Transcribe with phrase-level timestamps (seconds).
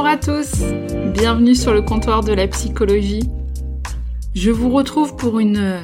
[0.00, 0.62] Bonjour à tous,
[1.12, 3.28] bienvenue sur le comptoir de la psychologie.
[4.32, 5.80] Je vous retrouve pour une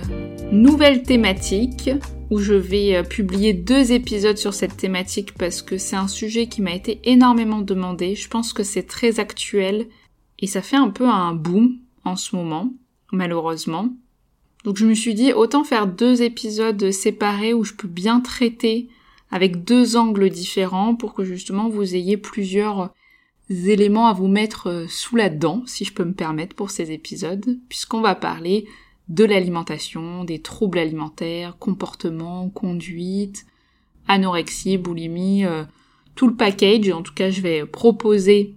[0.53, 1.91] nouvelle thématique
[2.31, 6.47] où je vais euh, publier deux épisodes sur cette thématique parce que c'est un sujet
[6.47, 8.15] qui m'a été énormément demandé.
[8.15, 9.89] Je pense que c'est très actuel
[10.39, 12.73] et ça fait un peu un boom en ce moment,
[13.11, 13.89] malheureusement.
[14.63, 18.87] Donc je me suis dit autant faire deux épisodes séparés où je peux bien traiter
[19.33, 22.93] avec deux angles différents pour que justement vous ayez plusieurs
[23.51, 26.93] éléments à vous mettre euh, sous la dent, si je peux me permettre, pour ces
[26.93, 28.67] épisodes, puisqu'on va parler
[29.09, 33.45] de l'alimentation, des troubles alimentaires, comportement, conduite,
[34.09, 35.65] anorexie, boulimie, euh,
[36.15, 36.91] tout le package.
[36.91, 38.55] En tout cas, je vais proposer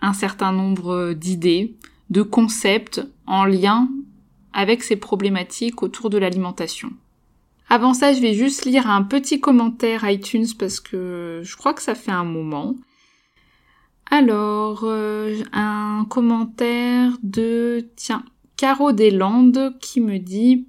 [0.00, 1.76] un certain nombre d'idées,
[2.10, 3.88] de concepts en lien
[4.52, 6.90] avec ces problématiques autour de l'alimentation.
[7.68, 11.82] Avant ça, je vais juste lire un petit commentaire iTunes parce que je crois que
[11.82, 12.74] ça fait un moment.
[14.10, 18.24] Alors, euh, un commentaire de, tiens,
[18.56, 20.66] Caro Deslandes qui me dit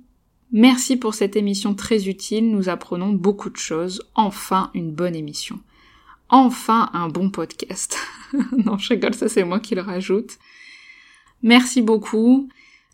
[0.52, 4.04] Merci pour cette émission très utile, nous apprenons beaucoup de choses.
[4.16, 5.60] Enfin une bonne émission.
[6.30, 7.98] Enfin un bon podcast.
[8.66, 10.38] non, je rigole, ça c'est moi qui le rajoute.
[11.44, 12.50] Merci beaucoup.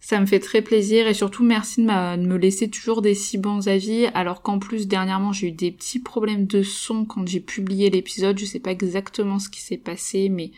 [0.05, 3.67] Ça me fait très plaisir et surtout merci de, me laisser toujours des si bons
[3.67, 7.89] avis alors qu'en plus dernièrement j'ai eu des petits problèmes de son quand j'ai publié
[7.89, 8.37] l'épisode.
[8.37, 10.51] Je sais pas exactement ce qui s'est passé mais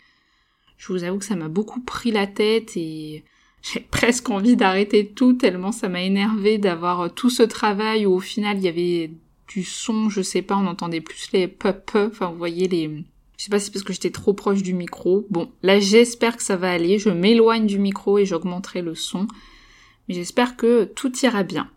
[0.76, 3.24] je vous avoue que ça m'a beaucoup pris la tête et
[3.62, 8.20] j'ai presque envie d'arrêter tout tellement ça m'a énervé d'avoir tout ce travail où au
[8.20, 9.12] final il y avait
[9.48, 13.02] du son, je sais pas, on entendait plus les pop enfin vous voyez les
[13.38, 15.24] je sais pas si c'est parce que j'étais trop proche du micro.
[15.30, 16.98] Bon, là j'espère que ça va aller.
[16.98, 19.28] Je m'éloigne du micro et j'augmenterai le son.
[20.08, 21.70] Mais j'espère que tout ira bien.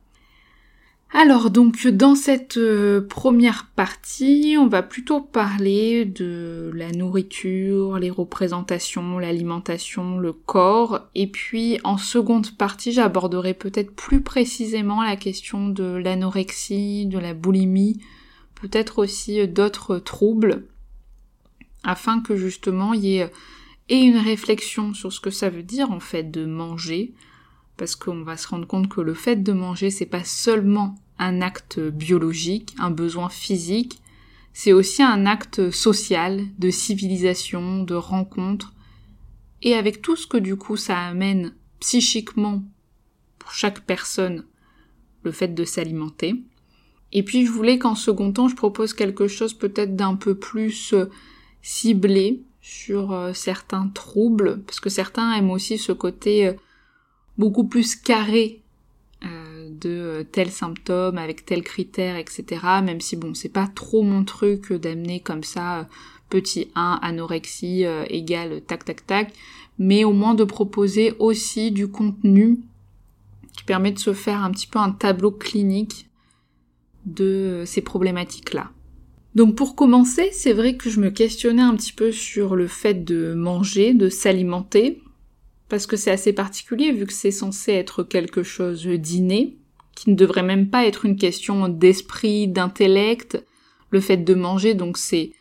[1.14, 8.10] Alors donc dans cette euh, première partie, on va plutôt parler de la nourriture, les
[8.10, 15.68] représentations, l'alimentation, le corps, et puis en seconde partie, j'aborderai peut-être plus précisément la question
[15.68, 18.02] de l'anorexie, de la boulimie,
[18.56, 20.64] peut-être aussi d'autres troubles
[21.84, 23.32] afin que justement il y ait
[23.90, 27.14] et une réflexion sur ce que ça veut dire en fait de manger,
[27.78, 31.42] parce qu'on va se rendre compte que le fait de manger c'est pas seulement un
[31.42, 34.02] acte biologique, un besoin physique,
[34.54, 38.74] c'est aussi un acte social, de civilisation, de rencontre,
[39.62, 42.64] et avec tout ce que du coup ça amène psychiquement
[43.40, 44.46] pour chaque personne,
[45.24, 46.36] le fait de s'alimenter.
[47.12, 50.96] Et puis je voulais qu'en second temps je propose quelque chose peut-être d'un peu plus
[51.62, 56.54] euh, ciblé sur euh, certains troubles, parce que certains aiment aussi ce côté euh,
[57.38, 58.62] beaucoup plus carré
[59.26, 62.46] euh, de tel symptôme avec tel critère, etc.
[62.84, 65.88] Même si bon, c'est pas trop mon truc d'amener comme ça
[66.30, 69.34] petit 1 anorexie égale tac tac tac,
[69.80, 72.60] mais au moins de proposer aussi du contenu
[73.52, 76.08] qui permet de se faire un petit peu un tableau clinique
[77.06, 78.72] de ces problématiques-là.
[79.36, 83.06] Donc pour commencer, c'est vrai que je me questionnais un petit peu sur le fait
[83.06, 85.02] de manger, de s'alimenter,
[85.70, 89.58] parce que c'est assez particulier vu que c'est censé être quelque chose d'inné,
[89.96, 93.44] qui ne devrait même pas être une question d'esprit, d'intellect.
[93.90, 95.32] Le fait de manger, donc c'est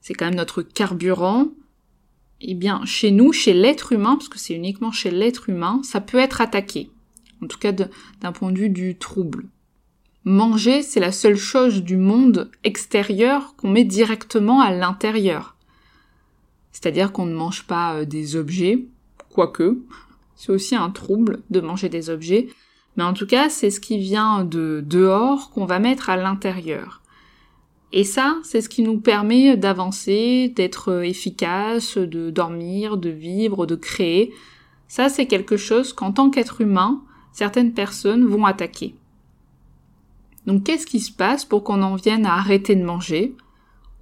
[0.00, 1.48] c'est quand même notre carburant.
[2.40, 6.00] Eh bien, chez nous, chez l'être humain, parce que c'est uniquement chez l'être humain, ça
[6.00, 6.90] peut être attaqué.
[7.42, 9.46] En tout cas, d'un point de vue du trouble.
[10.24, 15.56] Manger, c'est la seule chose du monde extérieur qu'on met directement à l'intérieur.
[16.72, 18.84] C'est-à-dire qu'on ne mange pas euh, des objets,
[19.32, 19.78] quoique,
[20.36, 22.48] c'est aussi un trouble de manger des objets,
[22.96, 27.00] mais en tout cas, c'est ce qui vient de dehors qu'on va mettre à l'intérieur.
[27.92, 33.64] Et ça, c'est ce qui nous permet d'avancer, d'être euh, efficace, de dormir, de vivre,
[33.64, 34.34] de créer.
[34.86, 37.02] Ça, c'est quelque chose qu'en tant qu'être humain,
[37.32, 38.94] certaines personnes vont attaquer.
[40.46, 43.36] Donc qu'est-ce qui se passe pour qu'on en vienne à arrêter de manger,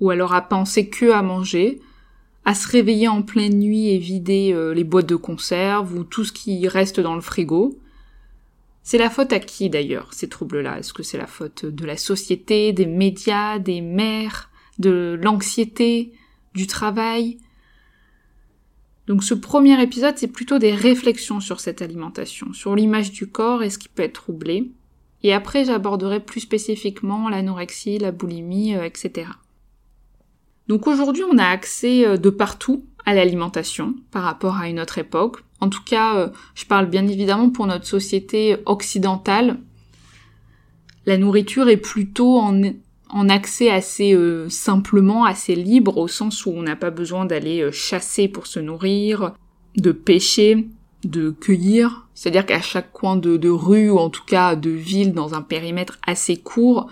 [0.00, 1.80] ou alors à penser que à manger,
[2.44, 6.24] à se réveiller en pleine nuit et vider euh, les boîtes de conserve ou tout
[6.24, 7.78] ce qui reste dans le frigo?
[8.82, 10.78] C'est la faute à qui d'ailleurs ces troubles-là?
[10.78, 16.12] Est-ce que c'est la faute de la société, des médias, des mères, de l'anxiété,
[16.54, 17.38] du travail?
[19.08, 23.62] Donc ce premier épisode, c'est plutôt des réflexions sur cette alimentation, sur l'image du corps
[23.62, 24.70] et ce qui peut être troublé.
[25.22, 29.28] Et après, j'aborderai plus spécifiquement l'anorexie, la boulimie, euh, etc.
[30.68, 34.98] Donc aujourd'hui, on a accès euh, de partout à l'alimentation par rapport à une autre
[34.98, 35.38] époque.
[35.60, 39.58] En tout cas, euh, je parle bien évidemment pour notre société occidentale.
[41.06, 44.14] La nourriture est plutôt en, accès assez
[44.50, 49.32] simplement, assez libre, au sens où on n'a pas besoin d'aller chasser pour se nourrir,
[49.78, 50.68] de pêcher,
[51.04, 52.06] de cueillir.
[52.14, 55.98] C'est-à-dire qu'à chaque coin de, rue, ou en tout cas de ville, dans un périmètre
[56.06, 56.88] assez court,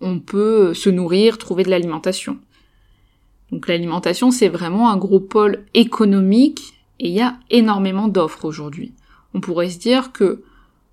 [0.00, 2.38] on peut se nourrir, trouver de l'alimentation.
[3.50, 8.92] Donc l'alimentation, c'est vraiment un gros pôle économique et il y a énormément d'offres aujourd'hui.
[9.34, 10.42] On pourrait se dire que,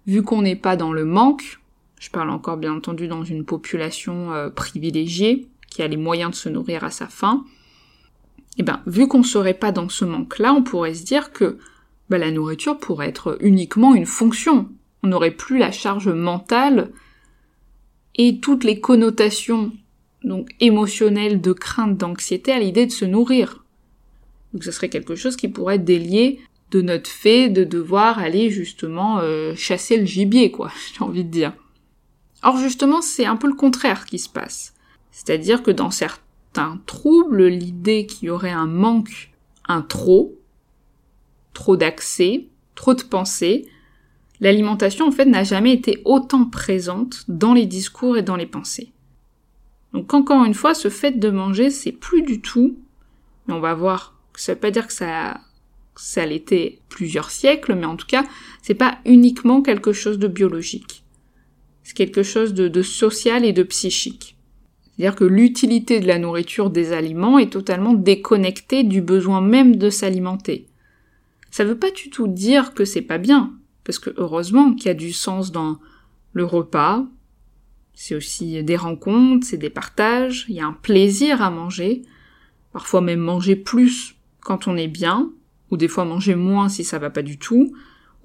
[0.08, 1.60] vu qu'on n'est pas dans le manque,
[2.00, 6.36] je parle encore bien entendu dans une population euh, privilégiée, qui a les moyens de
[6.36, 7.44] se nourrir à sa faim,
[8.58, 11.58] et eh ben, vu qu'on serait pas dans ce manque-là, on pourrait se dire que
[12.10, 14.70] ben, la nourriture pourrait être uniquement une fonction.
[15.04, 16.92] On n'aurait plus la charge mentale
[18.16, 19.72] et toutes les connotations
[20.24, 23.64] donc émotionnel, de crainte, d'anxiété à l'idée de se nourrir.
[24.54, 26.40] Donc ce serait quelque chose qui pourrait être délié
[26.72, 31.30] de notre fait de devoir aller justement euh, chasser le gibier, quoi, j'ai envie de
[31.30, 31.54] dire.
[32.44, 34.74] Or justement, c'est un peu le contraire qui se passe.
[35.12, 39.32] C'est-à-dire que dans certains troubles, l'idée qu'il y aurait un manque,
[39.68, 40.36] un trop,
[41.56, 43.66] trop d'accès, trop de pensée,
[44.40, 48.92] l'alimentation en fait n'a jamais été autant présente dans les discours et dans les pensées.
[49.94, 52.78] Donc encore une fois, ce fait de manger, c'est plus du tout,
[53.48, 55.40] mais on va voir, ça veut pas dire que ça,
[55.96, 58.26] ça l'était plusieurs siècles, mais en tout cas,
[58.62, 61.04] c'est pas uniquement quelque chose de biologique.
[61.84, 64.36] C'est quelque chose de, de social et de psychique.
[64.98, 69.90] C'est-à-dire que l'utilité de la nourriture des aliments est totalement déconnectée du besoin même de
[69.90, 70.68] s'alimenter.
[71.56, 73.54] Ça veut pas du tout dire que c'est pas bien,
[73.86, 75.80] parce que heureusement qu'il y a du sens dans
[76.34, 77.06] le repas,
[77.94, 82.02] c'est aussi des rencontres, c'est des partages, il y a un plaisir à manger,
[82.74, 85.32] parfois même manger plus quand on est bien,
[85.72, 87.74] ou des fois manger moins si ça va pas du tout,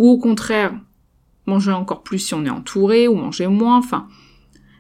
[0.01, 0.75] ou au contraire,
[1.47, 4.09] manger encore plus si on est entouré, ou manger moins, enfin.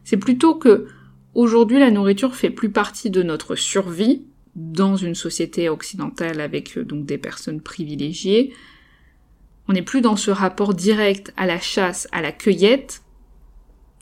[0.03, 0.88] C'est plutôt que
[1.35, 4.25] aujourd'hui la nourriture fait plus partie de notre survie
[4.56, 8.52] dans une société occidentale avec euh, donc des personnes privilégiées.
[9.69, 13.02] On n'est plus dans ce rapport direct à la chasse, à la cueillette,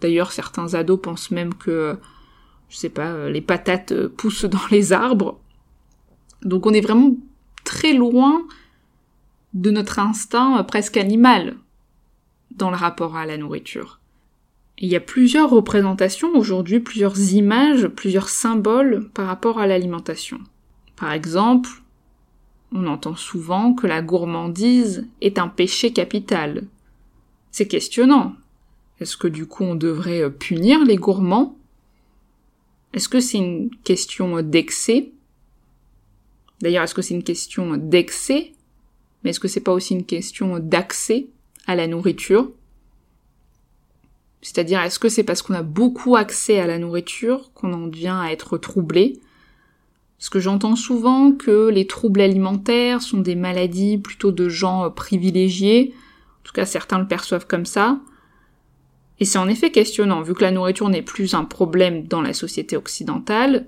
[0.01, 1.99] D'ailleurs, certains ados pensent même que,
[2.69, 5.41] je sais pas, euh, les patates euh, poussent dans les arbres.
[6.43, 7.17] Donc on est vraiment
[7.65, 8.47] très loin
[9.55, 11.57] de notre instinct euh, presque animal
[12.53, 14.01] dans le rapport à la nourriture.
[14.81, 20.39] Il y a plusieurs représentations aujourd'hui, plusieurs images, plusieurs symboles par rapport à l'alimentation.
[20.97, 21.69] Par exemple,
[22.73, 26.65] on entend souvent que la gourmandise est un péché capital.
[27.51, 28.35] C'est questionnant,
[29.01, 31.57] est-ce que du coup on devrait euh, punir les gourmands?
[32.93, 35.13] Est-ce que c'est une question d'excès?
[36.61, 38.53] D'ailleurs, est-ce que c'est une question d'excès?
[39.23, 41.29] Mais est-ce que c'est pas aussi une question d'accès
[41.67, 42.51] à la nourriture?
[44.43, 48.21] C'est-à-dire, est-ce que c'est parce qu'on a beaucoup accès à la nourriture qu'on en vient
[48.21, 49.21] à être troublé?
[50.19, 54.91] Parce que j'entends souvent que les troubles alimentaires sont des maladies plutôt de gens euh,
[54.91, 55.95] privilégiés.
[56.41, 58.01] En tout cas, certains le perçoivent comme ça.
[59.21, 62.33] Et c'est en effet questionnant, vu que la nourriture n'est plus un problème dans la
[62.33, 63.67] société occidentale,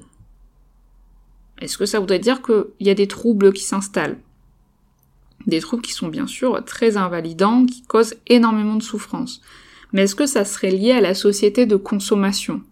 [1.61, 4.19] est-ce que ça voudrait dire qu'il y a des troubles qui s'installent?
[5.47, 9.41] Des troubles qui sont bien sûr très invalidants, qui causent énormément de souffrance.
[9.93, 12.63] Mais est-ce que ça serait lié à la société de consommation?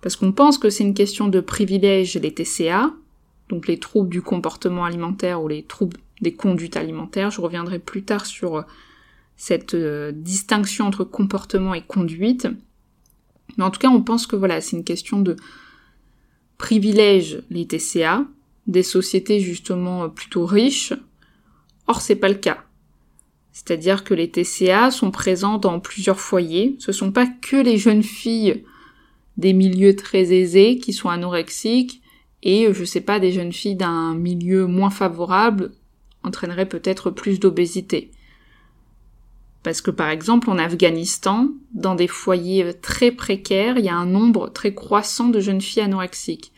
[0.00, 2.92] Parce qu'on pense que c'est une question de privilège des TCA,
[3.48, 7.30] donc les troubles du comportement alimentaire ou les troubles des conduites alimentaires.
[7.30, 8.64] Je reviendrai plus tard sur
[9.36, 12.46] cette euh, distinction entre comportement et conduite.
[13.56, 15.36] Mais en tout cas, on pense que voilà, c'est une question de
[16.58, 18.24] privilège les TCA,
[18.66, 20.92] des sociétés justement euh, plutôt riches.
[21.86, 22.64] Or, c'est pas le cas.
[23.52, 26.76] C'est-à-dire que les TCA sont présents dans plusieurs foyers.
[26.78, 28.64] Ce sont pas que les jeunes filles
[29.36, 32.02] des milieux très aisés qui sont anorexiques
[32.42, 35.72] et, je sais pas, des jeunes filles d'un milieu moins favorable
[36.22, 38.10] entraîneraient peut-être plus d'obésité.
[39.62, 44.06] Parce que par exemple en Afghanistan, dans des foyers très précaires, il y a un
[44.06, 46.52] nombre très croissant de jeunes filles anorexiques.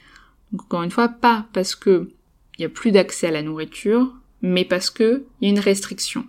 [0.53, 2.11] Donc encore une fois, pas parce que
[2.59, 5.59] il n'y a plus d'accès à la nourriture, mais parce que il y a une
[5.59, 6.27] restriction.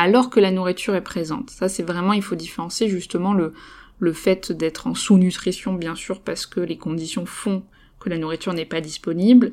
[0.00, 1.50] Alors que la nourriture est présente.
[1.50, 3.52] Ça, c'est vraiment, il faut différencier justement le,
[3.98, 7.64] le fait d'être en sous-nutrition, bien sûr, parce que les conditions font
[7.98, 9.50] que la nourriture n'est pas disponible,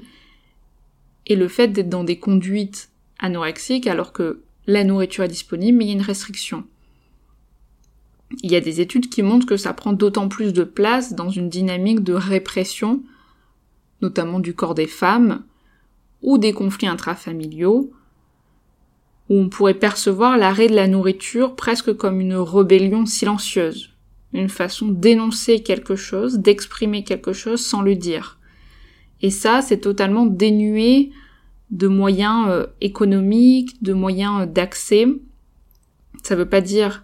[1.25, 5.85] et le fait d'être dans des conduites anorexiques alors que la nourriture est disponible, mais
[5.85, 6.63] il y a une restriction.
[8.43, 11.31] Il y a des études qui montrent que ça prend d'autant plus de place dans
[11.31, 13.01] une dynamique de répression,
[14.03, 15.43] notamment du corps des femmes,
[16.21, 17.91] ou des conflits intrafamiliaux,
[19.29, 23.91] où on pourrait percevoir l'arrêt de la nourriture presque comme une rébellion silencieuse,
[24.33, 28.39] une façon d'énoncer quelque chose, d'exprimer quelque chose sans le dire.
[29.21, 31.11] Et ça, c'est totalement dénué
[31.71, 35.07] de moyens euh, économiques, de moyens d'accès.
[36.21, 37.03] Ça veut pas dire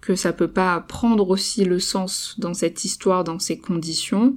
[0.00, 4.36] que ça peut pas prendre aussi le sens dans cette histoire, dans ces conditions,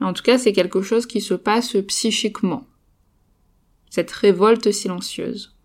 [0.00, 2.66] mais en tout cas c'est quelque chose qui se passe psychiquement.
[3.90, 5.55] Cette révolte silencieuse.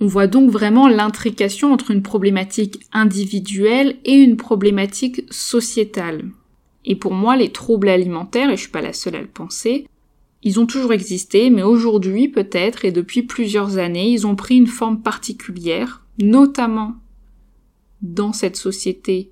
[0.00, 6.24] On voit donc vraiment l'intrication entre une problématique individuelle et une problématique sociétale.
[6.84, 9.86] Et pour moi, les troubles alimentaires, et je suis pas la seule à le penser,
[10.42, 14.66] ils ont toujours existé, mais aujourd'hui peut-être, et depuis plusieurs années, ils ont pris une
[14.66, 16.96] forme particulière, notamment
[18.02, 19.30] dans cette société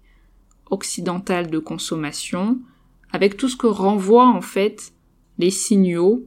[0.71, 2.59] occidentale de consommation,
[3.13, 4.95] avec tout ce que renvoient en fait
[5.39, 6.27] les signaux,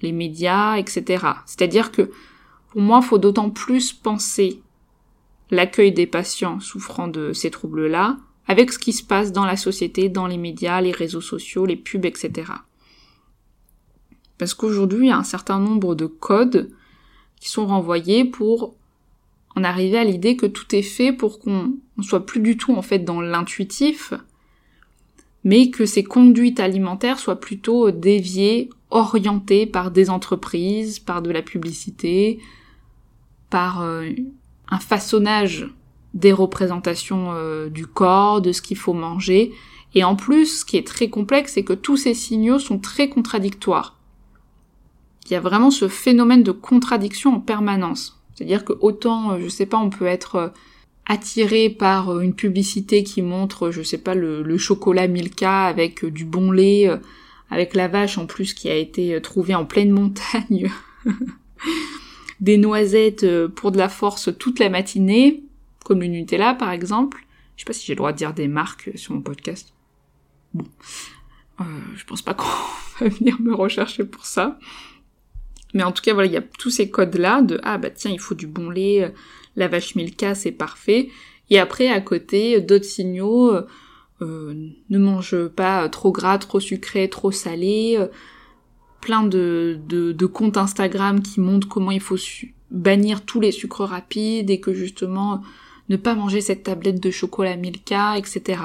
[0.00, 1.26] les médias, etc.
[1.44, 2.10] C'est-à-dire que
[2.70, 4.62] pour moi, il faut d'autant plus penser
[5.50, 10.08] l'accueil des patients souffrant de ces troubles-là avec ce qui se passe dans la société,
[10.08, 12.52] dans les médias, les réseaux sociaux, les pubs, etc.
[14.38, 16.70] Parce qu'aujourd'hui, il y a un certain nombre de codes
[17.40, 18.74] qui sont renvoyés pour
[19.54, 22.74] en arriver à l'idée que tout est fait pour qu'on ne soit plus du tout
[22.74, 24.14] en fait dans l'intuitif,
[25.48, 31.40] mais que ces conduites alimentaires soient plutôt déviées, orientées par des entreprises, par de la
[31.40, 32.38] publicité,
[33.48, 34.10] par euh,
[34.68, 35.66] un façonnage
[36.12, 39.54] des représentations euh, du corps, de ce qu'il faut manger.
[39.94, 43.08] Et en plus, ce qui est très complexe, c'est que tous ces signaux sont très
[43.08, 43.96] contradictoires.
[45.24, 48.20] Il y a vraiment ce phénomène de contradiction en permanence.
[48.34, 50.52] C'est-à-dire que autant, euh, je sais pas, on peut être
[51.08, 56.24] attiré par euh, une publicité qui montre, je sais pas, le, chocolat Milka avec du
[56.24, 56.88] bon lait,
[57.50, 60.70] avec la vache en plus qui a été trouvée en pleine montagne,
[62.40, 65.42] des noisettes pour de la force toute la matinée,
[65.84, 67.24] comme le Nutella par exemple.
[67.56, 69.72] Je sais pas si j'ai le droit de dire des marques sur mon podcast.
[70.54, 70.64] Bon,
[71.96, 72.44] je pense pas qu'on
[73.00, 74.58] va venir me rechercher pour ça.
[75.74, 78.10] Mais en tout cas, voilà, il y a tous ces codes-là de ah bah tiens,
[78.10, 79.10] il faut du bon lait, euh,
[79.58, 81.10] la vache Milka, c'est parfait.
[81.50, 83.66] Et après, à côté, d'autres signaux, euh,
[84.22, 84.54] euh,
[84.88, 87.98] ne mange pas trop gras, trop sucré, trop salé,
[89.00, 92.16] plein de, de, comptes Instagram qui montrent comment il faut
[92.70, 95.42] bannir tous les sucres rapides et que justement
[95.88, 98.60] ne pas manger cette tablette de chocolat Milka, etc.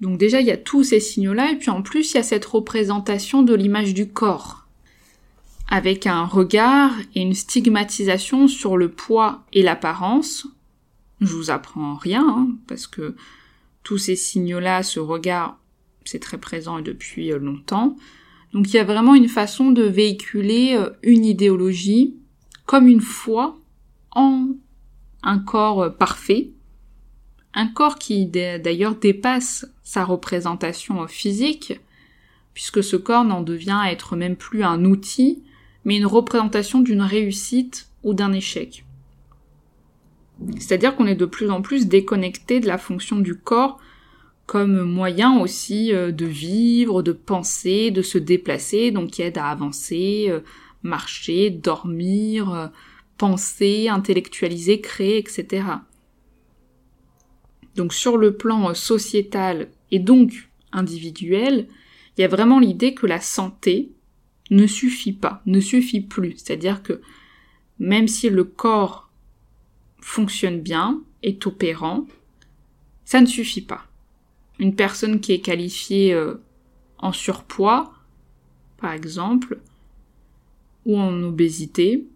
[0.00, 2.22] Donc déjà, il y a tous ces signaux-là, et puis en plus, il y a
[2.22, 4.59] cette représentation de l'image du corps
[5.70, 10.46] avec un regard et une stigmatisation sur le poids et l'apparence.
[11.20, 13.14] Je vous apprends rien, hein, parce que
[13.84, 15.58] tous ces signaux-là, ce regard,
[16.04, 17.96] c'est très présent depuis euh, longtemps.
[18.52, 22.16] Donc il y a vraiment une façon de véhiculer euh, une idéologie
[22.66, 23.56] comme une foi
[24.10, 24.48] en
[25.22, 26.50] un corps euh, parfait,
[27.54, 31.74] un corps qui d'ailleurs dépasse sa représentation physique,
[32.54, 35.42] puisque ce corps n'en devient être même plus un outil,
[35.84, 38.84] mais une représentation d'une réussite ou d'un échec.
[40.58, 43.78] C'est-à-dire qu'on est de plus en plus déconnecté de la fonction du corps
[44.50, 49.46] comme moyen aussi euh, de vivre, de penser, de se déplacer, donc qui aide à
[49.46, 50.40] avancer, euh,
[50.82, 52.66] marcher, dormir, euh,
[53.16, 55.62] penser, intellectualiser, créer, etc.
[57.76, 61.68] Donc sur le plan sociétal et donc individuel,
[62.18, 63.92] il y a vraiment l'idée que la santé,
[64.50, 66.34] ne suffit pas, ne suffit plus.
[66.36, 67.00] C'est-à-dire que
[67.78, 69.10] même si le corps
[70.00, 72.06] fonctionne bien, est opérant,
[73.04, 73.86] ça ne suffit pas.
[74.58, 76.34] Une personne qui est qualifiée euh,
[76.98, 77.92] en surpoids,
[78.78, 79.58] par exemple,
[80.86, 82.06] ou en obésité,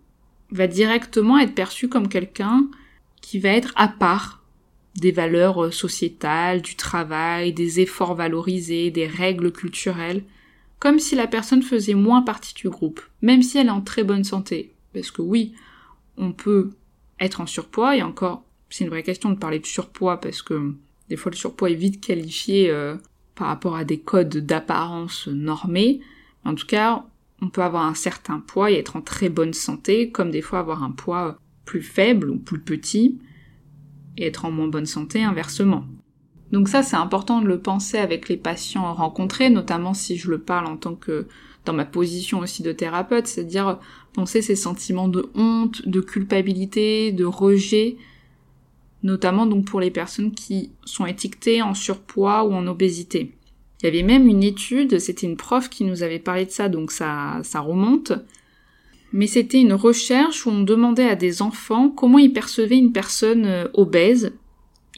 [0.51, 2.69] va directement être perçue comme quelqu'un
[3.21, 4.43] qui va être à part
[4.97, 10.25] des valeurs euh, sociétales, du travail, des efforts valorisés, des règles culturelles
[10.85, 14.05] comme si la personne faisait moins partie du groupe, même si elle est en très
[14.05, 14.75] bonne santé.
[14.93, 15.55] Parce que oui,
[16.19, 16.73] on peut
[17.19, 20.75] être en surpoids, et encore, c'est une vraie question de parler de surpoids, parce que
[21.09, 22.97] des fois le surpoids est vite qualifié euh,
[23.35, 26.03] par rapport à des codes d'apparence normés.
[26.45, 27.07] En tout cas,
[27.41, 30.59] on peut avoir un certain poids et être en très bonne santé, comme des fois
[30.59, 33.19] avoir un poids plus faible ou plus petit
[34.19, 35.87] et être en moins bonne santé inversement.
[36.55, 40.39] Donc ça, c'est important de le penser avec les patients rencontrés, notamment si je le
[40.39, 41.27] parle en tant que
[41.65, 43.81] dans ma position aussi de thérapeute, c'est-à-dire
[44.13, 47.97] penser ces sentiments de honte, de culpabilité, de rejet,
[49.03, 53.33] notamment donc pour les personnes qui sont étiquetées en surpoids ou en obésité.
[53.83, 56.69] Il y avait même une étude, c'était une prof qui nous avait parlé de ça,
[56.69, 58.13] donc ça, ça remonte,
[59.13, 63.45] mais c'était une recherche où on demandait à des enfants comment ils percevaient une personne
[63.45, 64.33] euh, obèse,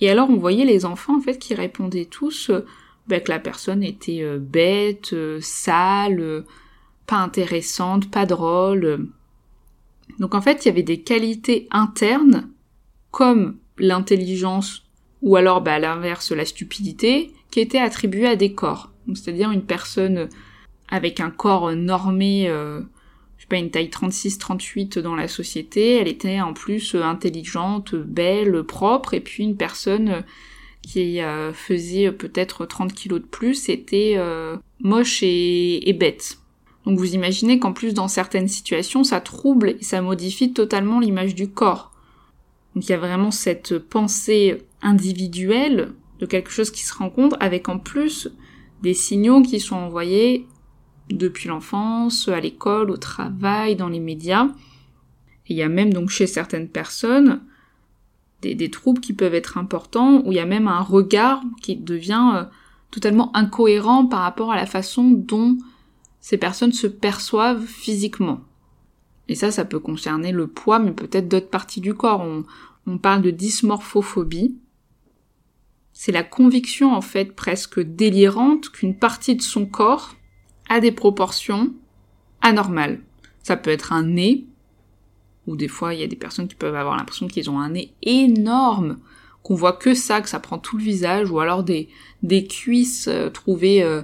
[0.01, 2.65] et alors on voyait les enfants en fait qui répondaient tous euh,
[3.09, 6.45] bah, que la personne était euh, bête, sale,
[7.07, 9.09] pas intéressante, pas drôle.
[10.19, 12.49] Donc en fait il y avait des qualités internes
[13.11, 14.85] comme l'intelligence
[15.23, 18.91] ou alors bah, à l'inverse la stupidité qui étaient attribuées à des corps.
[19.15, 20.29] c'est-à-dire une personne
[20.89, 22.81] avec un corps normé, euh,
[23.49, 29.21] pas, une taille 36-38 dans la société, elle était en plus intelligente, belle, propre, et
[29.21, 30.25] puis une personne
[30.83, 36.39] qui euh, faisait peut-être 30 kilos de plus était euh, moche et bête.
[36.87, 41.35] Donc vous imaginez qu'en plus dans certaines situations ça trouble et ça modifie totalement l'image
[41.35, 41.93] du corps.
[42.75, 47.69] Donc il y a vraiment cette pensée individuelle de quelque chose qui se rencontre avec
[47.69, 48.31] en plus
[48.83, 50.47] des signaux qui sont envoyés
[51.11, 54.49] depuis l'enfance, à l'école, au travail, dans les médias.
[55.47, 57.41] Et il y a même donc chez certaines personnes
[58.43, 62.33] des, troubles qui peuvent être importants, où il y a même un regard qui devient
[62.35, 62.45] euh,
[62.91, 65.59] totalement incohérent par rapport à la façon dont
[66.21, 68.41] ces personnes se perçoivent physiquement.
[69.29, 72.25] Et ça, ça peut concerner le poids, mais peut-être d'autres parties du corps.
[72.87, 74.57] On parle de dysmorphophobie.
[75.93, 80.15] C'est la conviction, en fait, presque délirante qu'une partie de son corps
[80.69, 81.73] a des proportions
[82.41, 83.01] anormales.
[83.43, 84.47] Ça peut être un nez,
[85.47, 87.71] ou des fois, il y a des personnes qui peuvent avoir l'impression qu'ils ont un
[87.71, 88.99] nez énorme,
[89.43, 91.89] qu'on voit que ça, que ça prend tout le visage, ou alors des,
[92.49, 94.03] cuisses euh, trouvées euh,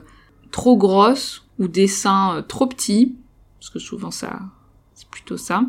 [0.52, 3.16] trop grosses, ou des seins euh, trop petits,
[3.58, 4.40] parce que souvent ça,
[4.94, 5.64] c'est plutôt ça.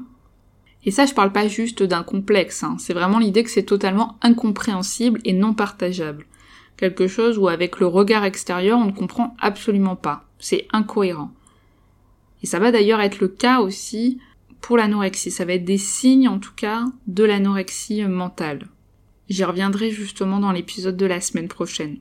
[0.86, 2.76] Et ça, je parle pas juste d'un complexe, hein.
[2.78, 6.26] c'est vraiment l'idée que c'est totalement incompréhensible et non partageable.
[6.78, 10.26] Quelque chose où avec le regard extérieur, on ne comprend absolument pas.
[10.40, 11.32] C'est incohérent.
[12.42, 14.20] Et ça va d'ailleurs être le cas aussi
[14.60, 15.32] pour l'anorexie.
[15.32, 18.68] Ça va être des signes, en tout cas, de l'anorexie mentale.
[19.30, 21.98] J'y reviendrai justement dans l'épisode de la semaine prochaine.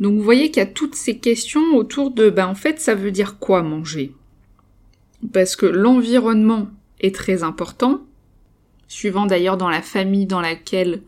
[0.00, 2.94] Donc vous voyez qu'il y a toutes ces questions autour de, ben en fait, ça
[2.94, 4.14] veut dire quoi manger?
[5.32, 6.68] Parce que l'environnement
[7.00, 8.00] est très important.
[8.86, 11.02] Suivant d'ailleurs dans la famille dans laquelle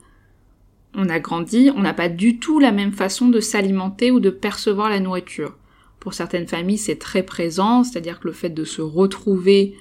[0.94, 4.30] on a grandi, on n'a pas du tout la même façon de s'alimenter ou de
[4.30, 5.56] percevoir la nourriture.
[6.00, 9.76] Pour certaines familles, c'est très présent, c'est-à-dire que le fait de se retrouver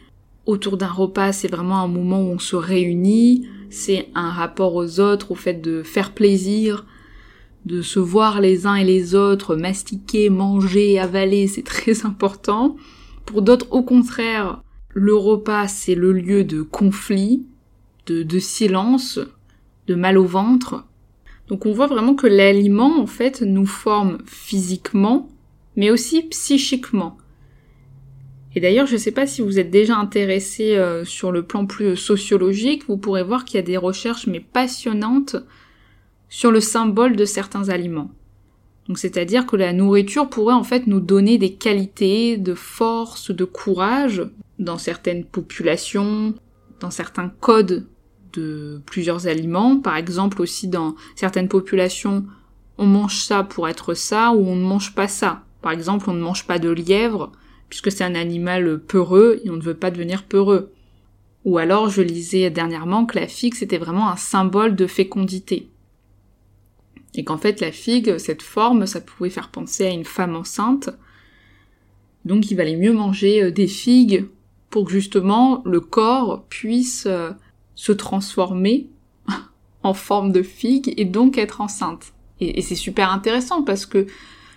[0.46, 5.00] autour d'un repas, c'est vraiment un moment où on se réunit, c'est un rapport aux
[5.00, 6.86] autres, au fait de faire plaisir,
[7.66, 12.76] de se voir les uns et les autres, mastiquer, manger, avaler, c'est très important.
[13.26, 17.46] Pour d'autres, au contraire, le repas, c'est le lieu de conflit,
[18.08, 19.20] de, silence,
[19.86, 20.86] de mal au ventre.
[21.50, 25.30] Donc on voit vraiment que l'aliment, en fait, nous forme physiquement,
[25.76, 27.18] mais aussi psychiquement.
[28.56, 31.66] Et d'ailleurs, je ne sais pas si vous êtes déjà intéressé euh, sur le plan
[31.66, 35.36] plus sociologique, vous pourrez voir qu'il y a des recherches mais passionnantes
[36.30, 38.12] sur le symbole de certains aliments.
[38.88, 43.46] Donc c'est-à-dire que la nourriture pourrait en fait nous donner des qualités de force, de
[43.46, 44.24] courage
[44.58, 46.34] dans certaines populations,
[46.80, 47.86] dans certains codes
[48.86, 49.80] plusieurs aliments.
[49.80, 52.26] Par exemple aussi dans certaines populations,
[52.78, 55.44] on mange ça pour être ça ou on ne mange pas ça.
[55.62, 57.32] Par exemple, on ne mange pas de lièvre
[57.70, 60.72] puisque c'est un animal peureux et on ne veut pas devenir peureux.
[61.46, 65.70] Ou alors je lisais dernièrement que la figue c'était vraiment un symbole de fécondité.
[67.16, 70.90] Et qu'en fait, la figue, cette forme, ça pouvait faire penser à une femme enceinte.
[72.26, 74.28] Donc il valait mieux manger euh, des figues
[74.70, 77.32] pour que justement le corps puisse euh,
[77.80, 78.90] se transformer
[79.84, 82.12] en forme de figue et donc être enceinte.
[82.42, 84.06] Et, c'est super intéressant parce que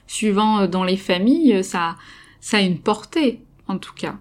[0.08, 1.94] suivant euh, dans les familles, ça,
[2.40, 4.16] ça a une portée en tout cas.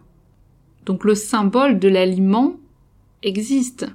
[0.86, 2.58] Donc le symbole de l'aliment
[3.24, 3.88] existe.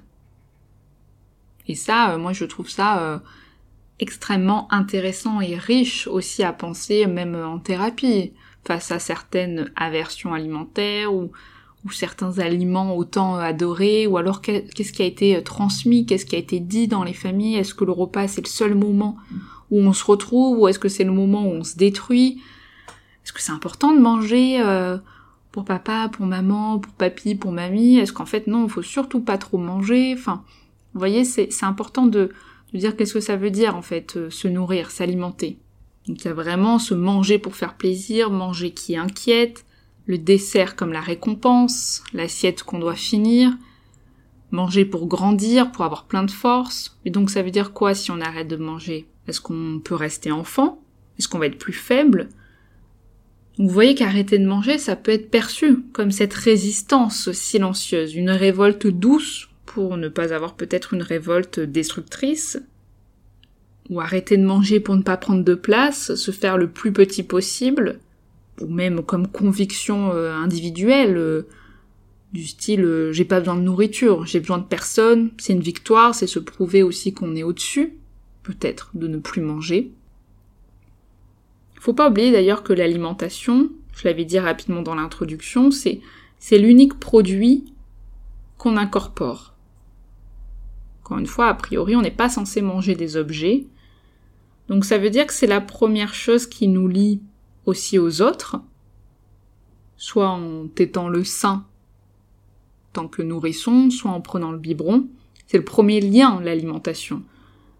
[1.69, 3.23] Et ça, moi je trouve ça
[3.99, 8.33] extrêmement intéressant et riche aussi à penser même en thérapie
[8.65, 11.31] face à certaines aversions alimentaires ou,
[11.87, 16.39] ou certains aliments autant adorés ou alors qu'est-ce qui a été transmis, qu'est-ce qui a
[16.39, 19.17] été dit dans les familles, est-ce que le repas c'est le seul moment
[19.71, 22.41] où on se retrouve, ou est-ce que c'est le moment où on se détruit?
[23.25, 24.99] Est-ce que c'est important de manger euh,
[25.51, 27.99] pour papa, pour maman, pour papy, pour mamie?
[27.99, 30.15] Est-ce qu'en fait non, il faut surtout pas trop manger?
[30.17, 30.45] Enfin,
[30.95, 32.31] vous voyez, c'est important de,
[32.73, 35.59] de dire qu'est-ce que ça veut dire en fait, euh, se nourrir, s'alimenter.
[36.07, 39.66] Donc il y a vraiment se manger pour faire plaisir, manger qui inquiète,
[40.07, 43.53] le dessert comme la récompense, l'assiette qu'on doit finir,
[44.51, 46.99] manger pour grandir, pour avoir plein de force.
[47.05, 49.07] Et donc ça veut dire quoi si on arrête de manger?
[49.27, 50.81] Est-ce qu'on peut rester enfant?
[51.19, 52.29] Est-ce qu'on va être plus faible?
[53.59, 58.87] Vous voyez qu'arrêter de manger, ça peut être perçu comme cette résistance silencieuse, une révolte
[58.87, 62.59] douce pour ne pas avoir peut-être une révolte destructrice,
[63.89, 67.23] ou arrêter de manger pour ne pas prendre de place, se faire le plus petit
[67.23, 67.99] possible,
[68.61, 71.49] ou même comme conviction euh, individuelle, euh,
[72.33, 76.15] du style euh, j'ai pas besoin de nourriture, j'ai besoin de personne, c'est une victoire,
[76.15, 77.95] c'est se prouver aussi qu'on est au-dessus,
[78.43, 79.93] peut-être, de ne plus manger.
[81.81, 86.01] Faut pas oublier d'ailleurs que l'alimentation, je l'avais dit rapidement dans l'introduction, c'est,
[86.39, 87.65] c'est l'unique produit
[88.59, 89.55] qu'on incorpore.
[91.03, 93.67] Encore une fois, a priori, on n'est pas censé manger des objets.
[94.69, 97.21] Donc ça veut dire que c'est la première chose qui nous lie
[97.67, 98.57] aussi aux autres,
[99.97, 101.67] soit en tétant le sein
[102.97, 105.07] tant que nourrisson, soit en prenant le biberon.
[105.47, 107.23] C'est le premier lien, l'alimentation.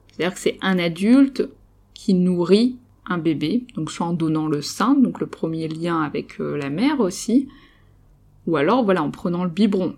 [0.09, 1.49] C'est-à-dire que c'est un adulte
[1.95, 6.39] qui nourrit un bébé, donc soit en donnant le sein, donc le premier lien avec
[6.41, 7.49] euh, la mère aussi,
[8.47, 9.97] ou alors voilà en prenant le biberon.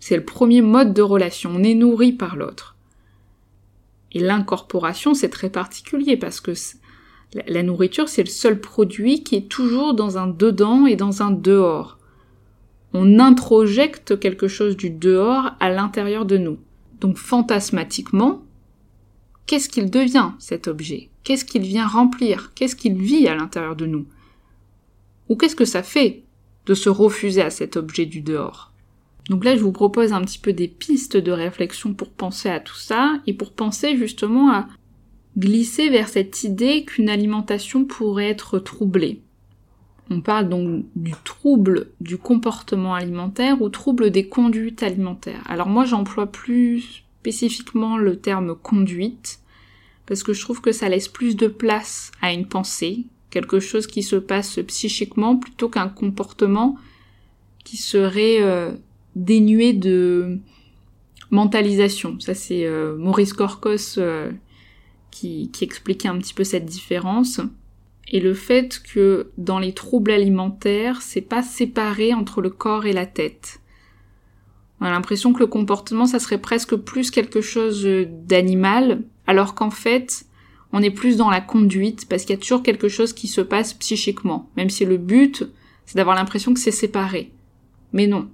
[0.00, 2.76] C'est le premier mode de relation, on est nourri par l'autre.
[4.12, 6.52] Et l'incorporation, c'est très particulier parce que
[7.46, 11.30] la nourriture, c'est le seul produit qui est toujours dans un dedans et dans un
[11.30, 11.98] dehors.
[12.92, 16.58] On introjecte quelque chose du dehors à l'intérieur de nous.
[17.00, 18.42] Donc fantasmatiquement,
[19.46, 21.10] qu'est-ce qu'il devient cet objet?
[21.24, 22.52] Qu'est-ce qu'il vient remplir?
[22.54, 24.06] Qu'est-ce qu'il vit à l'intérieur de nous?
[25.28, 26.24] Ou qu'est-ce que ça fait
[26.66, 28.72] de se refuser à cet objet du dehors?
[29.28, 32.60] Donc là, je vous propose un petit peu des pistes de réflexion pour penser à
[32.60, 34.68] tout ça et pour penser justement à
[35.38, 39.20] glisser vers cette idée qu'une alimentation pourrait être troublée.
[40.08, 45.42] On parle donc du trouble du comportement alimentaire ou trouble des conduites alimentaires.
[45.46, 49.40] Alors moi j'emploie plus spécifiquement le terme conduite
[50.06, 53.88] parce que je trouve que ça laisse plus de place à une pensée, quelque chose
[53.88, 56.76] qui se passe psychiquement plutôt qu'un comportement
[57.64, 58.70] qui serait euh,
[59.16, 60.38] dénué de
[61.32, 62.20] mentalisation.
[62.20, 64.30] Ça c'est euh, Maurice Corcos euh,
[65.16, 67.40] qui, expliquait un petit peu cette différence.
[68.08, 72.92] Et le fait que dans les troubles alimentaires, c'est pas séparé entre le corps et
[72.92, 73.60] la tête.
[74.80, 77.86] On a l'impression que le comportement, ça serait presque plus quelque chose
[78.26, 80.26] d'animal, alors qu'en fait,
[80.72, 83.40] on est plus dans la conduite parce qu'il y a toujours quelque chose qui se
[83.40, 85.44] passe psychiquement, même si le but,
[85.86, 87.32] c'est d'avoir l'impression que c'est séparé.
[87.92, 88.28] Mais non.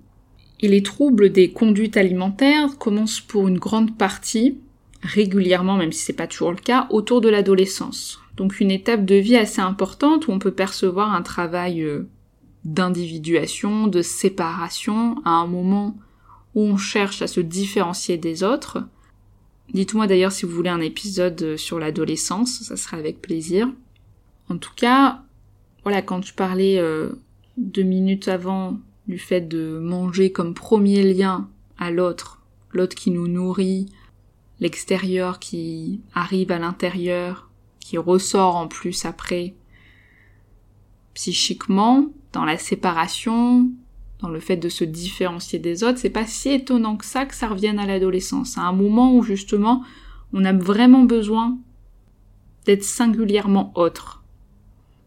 [0.60, 4.58] Et les troubles des conduites alimentaires commencent pour une grande partie,
[5.02, 8.20] régulièrement, même si c'est pas toujours le cas, autour de l'adolescence.
[8.36, 12.08] Donc une étape de vie assez importante où on peut percevoir un travail euh,
[12.64, 15.96] d'individuation, de séparation, à un moment
[16.54, 18.84] où on cherche à se différencier des autres,
[19.72, 23.68] Dites-moi d'ailleurs si vous voulez un épisode sur l'adolescence, ça serait avec plaisir.
[24.50, 25.22] En tout cas,
[25.82, 27.10] voilà, quand tu parlais euh,
[27.56, 33.28] deux minutes avant du fait de manger comme premier lien à l'autre, l'autre qui nous
[33.28, 33.86] nourrit,
[34.62, 39.54] l'extérieur qui arrive à l'intérieur, qui ressort en plus après,
[41.14, 43.68] psychiquement, dans la séparation,
[44.20, 47.34] dans le fait de se différencier des autres, c'est pas si étonnant que ça que
[47.34, 49.82] ça revienne à l'adolescence, à un moment où justement
[50.32, 51.58] on a vraiment besoin
[52.64, 54.22] d'être singulièrement autre.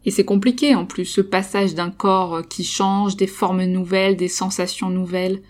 [0.03, 4.27] Et c'est compliqué en plus, ce passage d'un corps qui change, des formes nouvelles, des
[4.27, 5.41] sensations nouvelles.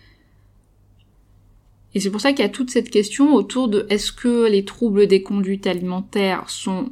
[1.96, 4.66] Et c'est pour ça qu'il y a toute cette question autour de est-ce que les
[4.66, 6.92] troubles des conduites alimentaires sont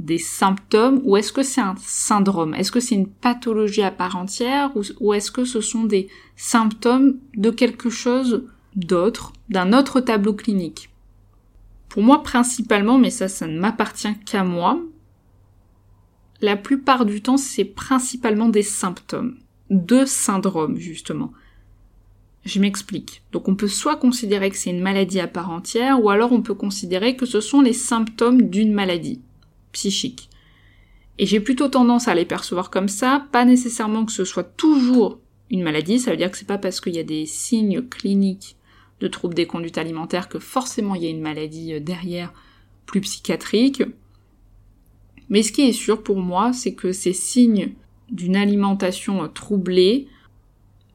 [0.00, 2.52] des symptômes ou est-ce que c'est un syndrome?
[2.54, 7.18] Est-ce que c'est une pathologie à part entière ou, est-ce que ce sont des symptômes
[7.36, 10.90] de quelque chose d'autre, d'un autre tableau clinique?
[11.88, 14.80] Pour moi principalement, mais ça ça ne m'appartient qu'à moi,
[16.40, 19.36] la plupart du temps c'est principalement des symptômes,
[19.70, 21.32] de syndromes justement.
[22.48, 23.20] Je m'explique.
[23.30, 26.40] Donc on peut soit considérer que c'est une maladie à part entière, ou alors on
[26.40, 29.20] peut considérer que ce sont les symptômes d'une maladie
[29.72, 30.30] psychique.
[31.18, 35.18] Et j'ai plutôt tendance à les percevoir comme ça, pas nécessairement que ce soit toujours
[35.50, 38.56] une maladie, ça veut dire que c'est pas parce qu'il y a des signes cliniques
[39.00, 42.32] de troubles des conduites alimentaires que forcément il y a une maladie euh, derrière
[42.86, 43.82] plus psychiatriques.
[45.28, 47.74] Mais ce qui est sûr pour moi, c'est que ces signes
[48.10, 50.08] d'une alimentation troublée,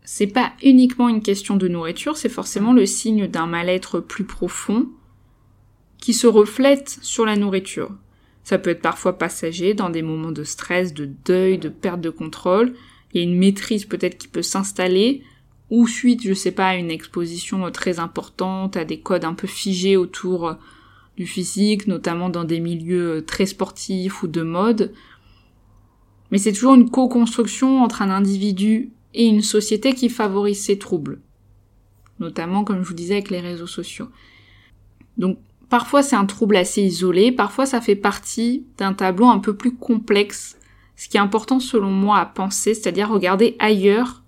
[0.06, 4.88] c'est pas uniquement une question de nourriture, c'est forcément le signe d'un mal-être plus profond
[5.98, 7.92] qui se reflète sur la nourriture.
[8.44, 12.10] Ça peut être parfois passager dans des moments de stress, de deuil, de perte de
[12.10, 12.74] contrôle.
[13.14, 15.24] Il y a une maîtrise peut-être qui peut s'installer,
[15.70, 19.48] ou suite, je sais pas, à une exposition très importante, à des codes un peu
[19.48, 20.58] figés autour
[21.16, 24.92] du physique, notamment dans des milieux très sportifs ou de mode.
[26.32, 31.22] Mais c'est toujours une co-construction entre un individu et une société qui favorise ces troubles.
[32.20, 34.08] Notamment, comme je vous disais, avec les réseaux sociaux.
[35.18, 35.38] Donc,
[35.74, 39.76] Parfois c'est un trouble assez isolé, parfois ça fait partie d'un tableau un peu plus
[39.76, 40.56] complexe.
[40.96, 44.22] Ce qui est important selon moi à penser, c'est-à-dire regarder ailleurs,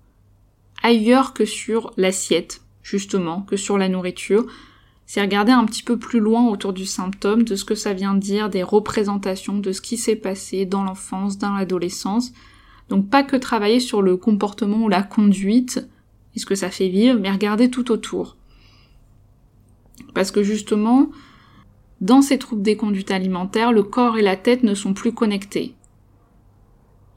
[0.82, 4.44] ailleurs que sur l'assiette, justement, que sur la nourriture.
[5.06, 8.14] C'est regarder un petit peu plus loin autour du symptôme, de ce que ça vient
[8.14, 12.32] dire, des représentations, de ce qui s'est passé dans l'enfance, dans l'adolescence.
[12.88, 15.88] Donc pas que travailler sur le comportement ou la conduite,
[16.34, 18.36] et ce que ça fait vivre, mais regarder tout autour.
[20.14, 21.10] Parce que justement,
[22.00, 25.74] dans ces troubles des conduites alimentaires, le corps et la tête ne sont plus connectés.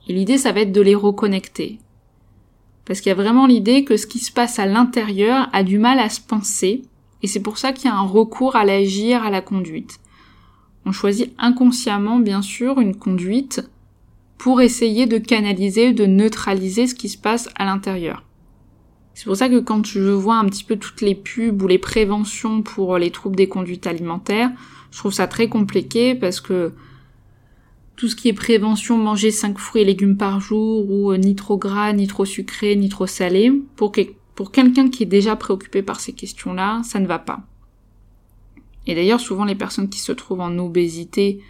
[0.07, 1.79] Et l'idée, ça va être de les reconnecter.
[2.85, 5.77] Parce qu'il y a vraiment l'idée que ce qui se passe à l'intérieur a du
[5.77, 6.81] mal à se penser,
[7.21, 9.99] et c'est pour ça qu'il y a un recours à l'agir, à la conduite.
[10.85, 13.69] On choisit inconsciemment, bien sûr, une conduite
[14.39, 18.23] pour essayer de canaliser, de neutraliser ce qui se passe à l'intérieur.
[19.13, 21.77] C'est pour ça que quand je vois un petit peu toutes les pubs ou les
[21.77, 24.49] préventions pour les troubles des conduites alimentaires,
[24.91, 26.71] je trouve ça très compliqué parce que
[27.97, 31.35] tout ce qui est prévention, manger 5 fruits et légumes par jour, ou euh, ni
[31.35, 33.91] trop gras, ni trop sucré, ni trop salé, pour,
[34.35, 37.41] pour quelqu'un qui est déjà préoccupé par ces questions-là, ça ne va pas.
[38.87, 41.41] Et d'ailleurs, souvent les personnes qui se trouvent en obésité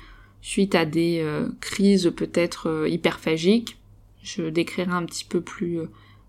[0.41, 3.77] suite à des euh, crises peut-être euh, hyperphagiques,
[4.23, 5.79] je décrirai un petit peu plus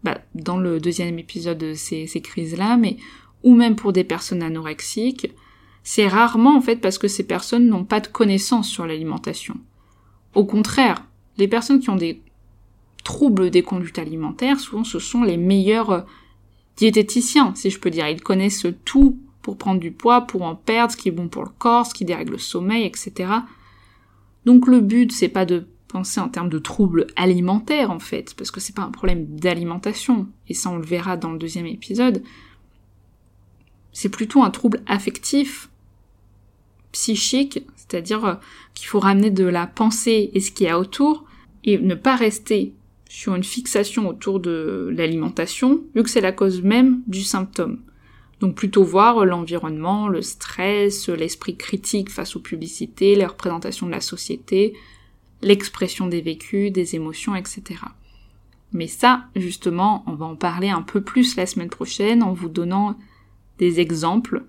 [0.05, 2.97] bah, dans le deuxième épisode de ces, ces crises-là, mais
[3.43, 5.33] ou même pour des personnes anorexiques,
[5.83, 9.57] c'est rarement en fait parce que ces personnes n'ont pas de connaissances sur l'alimentation.
[10.35, 11.05] Au contraire,
[11.37, 12.23] les personnes qui ont des
[13.03, 16.01] troubles des conduites alimentaires, souvent ce sont les meilleurs euh,
[16.77, 18.09] diététiciens, si je peux dire.
[18.09, 21.43] Ils connaissent tout pour prendre du poids, pour en perdre, ce qui est bon pour
[21.43, 23.31] le corps, ce qui dérègle le sommeil, etc.
[24.45, 28.51] Donc le but, c'est pas de penser en termes de troubles alimentaires en fait, parce
[28.51, 32.23] que c'est pas un problème d'alimentation, et ça on le verra dans le deuxième épisode.
[33.93, 35.69] C'est plutôt un trouble affectif,
[36.93, 38.35] psychique, c'est-à-dire euh,
[38.75, 41.25] qu'il faut ramener de la pensée et ce qu'il y a autour,
[41.65, 42.73] et ne pas rester
[43.09, 47.81] sur une fixation autour de l'alimentation, vu que c'est la cause même du symptôme.
[48.41, 54.01] Donc plutôt voir l'environnement, le stress, l'esprit critique face aux publicités, les représentations de la
[54.01, 54.75] société,
[55.43, 57.81] l'expression des vécus, des émotions, etc.
[58.73, 62.49] Mais ça, justement, on va en parler un peu plus la semaine prochaine en vous
[62.49, 62.97] donnant
[63.59, 64.45] des exemples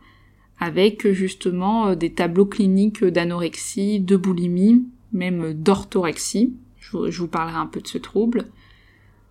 [0.60, 6.54] avec justement des tableaux cliniques d'anorexie, de boulimie, même d'orthorexie.
[6.80, 8.46] Je vous parlerai un peu de ce trouble.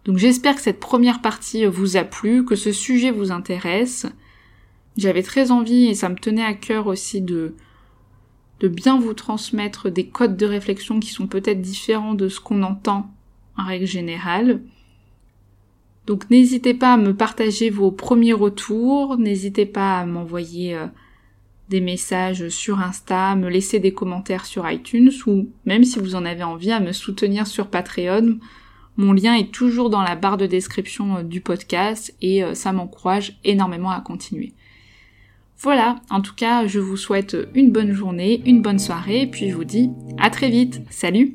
[0.04, 4.06] Donc j'espère que cette première partie vous a plu, que ce sujet vous intéresse.
[5.00, 7.54] J'avais très envie et ça me tenait à cœur aussi de,
[8.60, 13.10] bien vous transmettre des codes de réflexion qui sont peut-être différents de ce qu'on entend
[13.56, 14.60] en règle générale.
[16.06, 20.86] Donc n'hésitez pas à me partager vos premiers retours, n'hésitez pas à m'envoyer euh,
[21.70, 26.26] des messages sur Insta, me laisser des commentaires sur iTunes ou même si vous en
[26.26, 28.38] avez envie à me soutenir sur Patreon.
[28.98, 32.72] Mon lien est toujours dans la barre de description euh, du podcast et euh, ça
[32.72, 34.52] m'encourage énormément à continuer.
[35.62, 39.54] Voilà, en tout cas, je vous souhaite une bonne journée, une bonne soirée, puis je
[39.54, 40.80] vous dis à très vite.
[40.88, 41.34] Salut